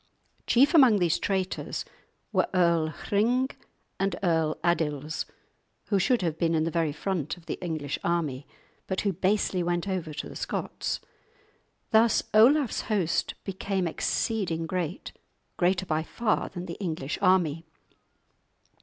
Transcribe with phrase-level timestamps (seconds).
[0.47, 1.85] Chief among these traitors
[2.33, 3.51] were Earl Hring
[3.99, 5.25] and Earl Adils,
[5.89, 8.47] who should have been in the very front of the English army,
[8.87, 11.01] but who basely went over to the Scots.
[11.91, 15.11] Thus Olaf's host became exceeding great,
[15.55, 17.63] greater by far than the English army.